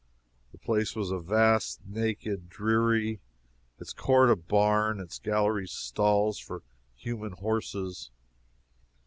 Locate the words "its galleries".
4.99-5.73